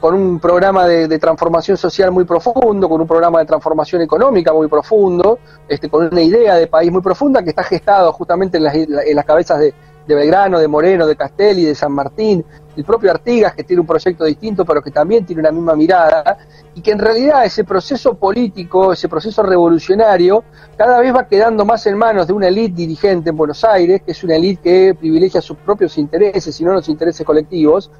con 0.00 0.14
un 0.14 0.38
programa 0.38 0.86
de, 0.86 1.18
transformación 1.18 1.76
social 1.76 2.10
muy 2.10 2.24
profundo, 2.24 2.88
con 2.88 3.00
un 3.00 3.06
programa 3.06 3.40
de 3.40 3.46
transformación 3.46 4.02
económica 4.02 4.52
muy 4.52 4.68
profundo, 4.68 5.38
este, 5.68 5.88
con 5.88 6.06
una 6.06 6.22
idea 6.22 6.54
de 6.56 6.66
país 6.66 6.90
muy 6.90 7.02
profunda 7.02 7.42
que 7.42 7.50
está 7.50 7.62
gestado 7.62 8.12
justamente 8.12 8.56
en 8.56 8.64
las, 8.64 8.74
en 8.74 9.16
las 9.16 9.24
cabezas 9.24 9.60
de, 9.60 9.74
Belgrano, 10.06 10.58
de 10.58 10.68
Moreno, 10.68 11.06
de 11.06 11.16
Castelli, 11.16 11.64
de 11.64 11.74
San 11.74 11.92
Martín, 11.92 12.44
el 12.76 12.84
propio 12.84 13.10
Artigas, 13.10 13.54
que 13.54 13.64
tiene 13.64 13.80
un 13.80 13.86
proyecto 13.86 14.24
distinto, 14.24 14.64
pero 14.64 14.82
que 14.82 14.90
también 14.90 15.24
tiene 15.24 15.40
una 15.40 15.52
misma 15.52 15.74
mirada, 15.74 16.38
y 16.74 16.80
que 16.80 16.90
en 16.90 16.98
realidad 16.98 17.44
ese 17.44 17.64
proceso 17.64 18.14
político, 18.14 18.92
ese 18.92 19.08
proceso 19.08 19.42
revolucionario, 19.42 20.44
cada 20.76 20.98
vez 21.00 21.14
va 21.14 21.26
quedando 21.28 21.64
más 21.64 21.86
en 21.86 21.96
manos 21.96 22.26
de 22.26 22.32
una 22.32 22.48
élite 22.48 22.76
dirigente 22.76 23.30
en 23.30 23.36
Buenos 23.36 23.64
Aires, 23.64 24.02
que 24.04 24.12
es 24.12 24.24
una 24.24 24.36
élite 24.36 24.62
que 24.62 24.94
privilegia 24.94 25.40
sus 25.40 25.56
propios 25.58 25.96
intereses 25.96 26.60
y 26.60 26.64
no 26.64 26.72
los 26.72 26.88
intereses 26.88 27.24
colectivos, 27.24 27.90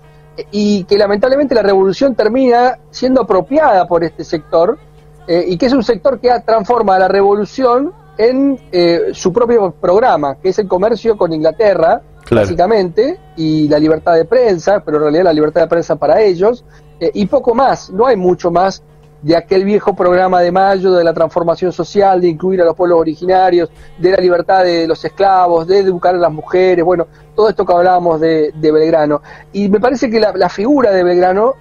y 0.51 0.85
que 0.85 0.97
lamentablemente 0.97 1.55
la 1.55 1.62
revolución 1.62 2.15
termina 2.15 2.79
siendo 2.91 3.23
apropiada 3.23 3.87
por 3.87 4.03
este 4.05 4.25
sector 4.25 4.79
eh, 5.27 5.45
y 5.49 5.57
que 5.57 5.67
es 5.67 5.73
un 5.73 5.83
sector 5.83 6.19
que 6.19 6.31
transforma 6.45 6.99
la 6.99 7.09
revolución 7.09 7.93
en 8.19 8.59
eh, 8.71 9.11
su 9.12 9.33
propio 9.33 9.73
programa, 9.73 10.37
que 10.37 10.51
es 10.51 10.59
el 10.59 10.69
comercio 10.69 11.17
con 11.17 11.33
Inglaterra, 11.33 12.03
básicamente, 12.31 13.19
y 13.37 13.69
la 13.69 13.79
libertad 13.79 14.15
de 14.15 14.25
prensa, 14.25 14.83
pero 14.85 14.99
en 14.99 15.03
realidad 15.05 15.25
la 15.25 15.33
libertad 15.33 15.62
de 15.62 15.67
prensa 15.69 15.97
para 15.97 16.21
ellos, 16.21 16.65
eh, 17.01 17.11
y 17.15 17.27
poco 17.27 17.55
más, 17.55 17.91
no 17.91 18.07
hay 18.07 18.17
mucho 18.17 18.51
más 18.51 18.83
de 19.23 19.37
aquel 19.37 19.64
viejo 19.64 19.95
programa 19.95 20.41
de 20.41 20.50
Mayo, 20.50 20.93
de 20.93 21.05
la 21.05 21.14
transformación 21.14 21.73
social, 21.73 22.21
de 22.21 22.29
incluir 22.29 22.61
a 22.61 22.64
los 22.64 22.76
pueblos 22.76 22.99
originarios, 22.99 23.71
de 23.97 24.11
la 24.11 24.17
libertad 24.17 24.64
de 24.64 24.87
los 24.87 25.05
esclavos, 25.05 25.67
de 25.67 25.79
educar 25.79 26.14
a 26.14 26.19
las 26.19 26.33
mujeres, 26.33 26.85
bueno, 26.85 27.07
todo 27.35 27.49
esto 27.49 27.64
que 27.64 27.73
hablábamos 27.73 28.21
de, 28.21 28.52
Belgrano. 28.61 29.23
Y 29.52 29.69
me 29.69 29.79
parece 29.79 30.11
que 30.11 30.19
la, 30.19 30.49
figura 30.49 30.91
de 30.91 31.05
Belgrano 31.05 31.55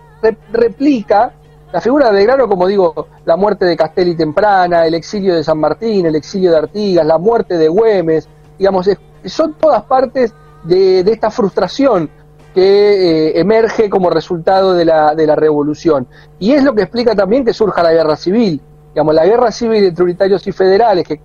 replica, 0.51 1.34
la 1.72 1.80
figura 1.80 2.08
de 2.08 2.13
Belgrano, 2.13 2.48
como 2.48 2.68
digo, 2.68 3.08
la 3.25 3.36
muerte 3.36 3.65
de 3.65 3.77
Castelli 3.77 4.15
temprana, 4.15 4.86
el 4.86 4.96
exilio 4.96 5.36
de 5.36 5.44
San 5.44 5.60
Martín, 5.60 6.08
el 6.08 6.15
exilio 6.15 6.51
de 6.51 6.58
Artigas, 6.58 7.06
la 7.06 7.20
muerte 7.20 7.58
de 7.58 7.68
Güemes, 7.68 8.27
digamos, 8.58 8.89
son 9.25 9.53
todas 9.53 9.84
partes 9.84 10.34
de, 10.63 11.03
de 11.03 11.12
esta 11.12 11.30
frustración 11.30 12.10
que 12.53 13.29
eh, 13.29 13.39
emerge 13.39 13.89
como 13.89 14.10
resultado 14.10 14.74
de 14.74 14.86
la, 14.86 15.15
de 15.15 15.25
la 15.25 15.36
revolución. 15.36 16.08
Y 16.39 16.51
es 16.51 16.63
lo 16.63 16.74
que 16.74 16.84
explica 16.84 17.15
también 17.15 17.46
que 17.46 17.53
surja 17.53 17.84
la 17.84 17.93
guerra 17.93 18.15
civil. 18.15 18.62
Digamos, 18.93 19.15
la 19.15 19.25
guerra 19.25 19.51
civil 19.51 19.84
entre 19.86 20.03
unitarios 20.03 20.46
y 20.48 20.51
federales, 20.51 21.08
que, 21.08 21.22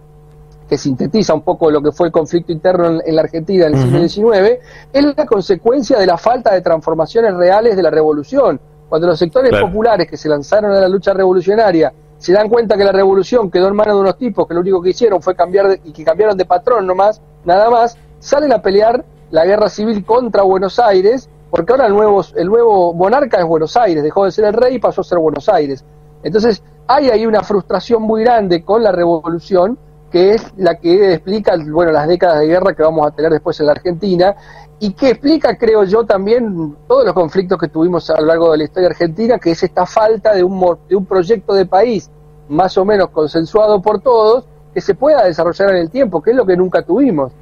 que 0.69 0.79
sintetiza 0.79 1.35
un 1.35 1.43
poco 1.43 1.71
lo 1.71 1.83
que 1.83 1.93
fue 1.93 2.09
el 2.09 2.13
conflicto 2.13 2.53
interno 2.53 3.01
en, 3.05 3.17
la 3.17 3.23
Argentina 3.23 3.67
en 3.67 3.75
el 3.75 4.09
siglo 4.09 4.33
XIX, 4.35 4.59
es 4.93 5.05
la 5.17 5.27
consecuencia 5.27 5.99
de 5.99 6.07
la 6.07 6.17
falta 6.17 6.53
de 6.55 6.61
transformaciones 6.61 7.35
reales 7.35 7.77
de 7.77 7.83
la 7.83 7.91
revolución. 7.91 8.61
Cuando 8.89 9.09
los 9.09 9.19
sectores 9.19 9.51
populares 9.61 10.09
que 10.09 10.17
se 10.17 10.29
lanzaron 10.29 10.71
a 10.73 10.81
la 10.81 10.89
lucha 10.89 11.13
revolucionaria 11.13 11.93
se 12.19 12.33
dan 12.33 12.49
cuenta 12.49 12.77
que 12.77 12.85
la 12.85 12.93
revolución 12.93 13.51
quedó 13.51 13.69
en 13.69 13.75
manos 13.75 13.97
de 13.97 14.01
unos 14.01 14.17
tipos 14.17 14.47
que 14.47 14.55
lo 14.55 14.61
único 14.61 14.81
que 14.81 14.91
hicieron 14.91 15.21
fue 15.21 15.35
cambiar 15.35 15.79
y 15.85 15.93
que 15.93 16.05
cambiaron 16.05 16.37
de 16.37 16.45
patrón 16.45 16.87
nomás, 16.87 17.21
nada 17.45 17.69
más, 17.69 17.99
salen 18.21 18.53
a 18.53 18.63
pelear 18.63 19.05
la 19.31 19.45
guerra 19.45 19.69
civil 19.69 20.05
contra 20.05 20.43
Buenos 20.43 20.79
Aires, 20.79 21.29
porque 21.51 21.73
ahora 21.73 21.87
el 21.87 21.95
nuevo, 21.95 22.23
el 22.35 22.47
nuevo 22.49 22.95
monarca 22.95 23.39
es 23.39 23.47
Buenos 23.47 23.77
Aires, 23.77 24.03
dejó 24.03 24.25
de 24.25 24.33
ser 24.33 24.45
el 24.47 24.55
rey 24.55 24.77
y 24.77 24.79
pasó 24.79 25.01
a 25.01 25.05
ser 25.05 25.19
Buenos 25.19 25.49
Aires. 25.49 25.85
Entonces, 26.23 26.63
hay 26.87 27.11
ahí 27.11 27.27
una 27.27 27.43
frustración 27.43 28.03
muy 28.03 28.23
grande 28.23 28.65
con 28.65 28.83
la 28.83 28.93
revolución, 28.93 29.79
que 30.11 30.35
es 30.35 30.53
la 30.57 30.77
que 30.77 31.15
explica 31.15 31.55
bueno, 31.71 31.93
las 31.93 32.07
décadas 32.07 32.41
de 32.41 32.47
guerra 32.47 32.75
que 32.75 32.83
vamos 32.83 33.07
a 33.07 33.11
tener 33.11 33.33
después 33.33 33.59
en 33.61 33.67
la 33.67 33.73
Argentina, 33.73 34.37
y 34.79 34.93
que 34.93 35.11
explica, 35.11 35.57
creo 35.57 35.85
yo, 35.85 36.05
también 36.05 36.77
todos 36.87 37.05
los 37.05 37.15
conflictos 37.15 37.59
que 37.59 37.69
tuvimos 37.69 38.09
a 38.11 38.21
lo 38.21 38.27
largo 38.27 38.53
de 38.53 38.59
la 38.59 38.65
historia 38.65 38.89
argentina, 38.89 39.39
que 39.39 39.53
es 39.53 39.63
esta 39.63 39.87
falta 39.87 40.35
de 40.35 40.45
un, 40.45 40.79
de 40.89 40.97
un 40.97 41.07
proyecto 41.07 41.55
de 41.55 41.67
país 41.67 42.11
más 42.49 42.77
o 42.79 42.85
menos 42.85 43.09
consensuado 43.09 43.81
por 43.81 44.01
todos, 44.01 44.45
que 44.73 44.81
se 44.81 44.95
pueda 44.95 45.25
desarrollar 45.25 45.71
en 45.71 45.77
el 45.77 45.91
tiempo, 45.91 46.23
que 46.23 46.31
es 46.31 46.37
lo 46.37 46.45
que 46.45 46.57
nunca 46.57 46.83
tuvimos. 46.83 47.33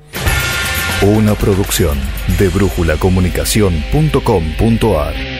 Una 1.02 1.34
producción 1.34 1.98
de 2.38 2.48
brújulacomunicación.com.ar 2.48 5.33